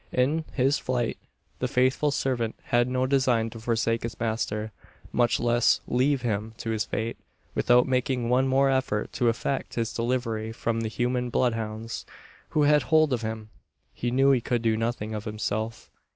In 0.11 0.45
his 0.53 0.79
flight 0.79 1.19
the 1.59 1.67
faithful 1.67 2.09
servant 2.09 2.55
had 2.63 2.87
no 2.87 3.05
design 3.05 3.51
to 3.51 3.59
forsake 3.59 4.01
his 4.01 4.19
master 4.19 4.71
much 5.11 5.39
less 5.39 5.79
leave 5.87 6.23
him 6.23 6.55
to 6.57 6.71
his 6.71 6.85
fate, 6.85 7.17
without 7.53 7.85
making 7.87 8.27
one 8.27 8.47
more 8.47 8.67
effort 8.67 9.13
to 9.13 9.29
effect 9.29 9.75
his 9.75 9.93
delivery 9.93 10.51
from 10.53 10.81
the 10.81 10.87
human 10.89 11.29
bloodhounds 11.29 12.03
who 12.49 12.63
had 12.63 12.81
hold 12.81 13.13
of 13.13 13.21
him. 13.21 13.51
He 13.93 14.09
knew 14.09 14.31
he 14.31 14.41
could 14.41 14.63
do 14.63 14.75
nothing 14.75 15.13
of 15.13 15.25
himself. 15.25 15.91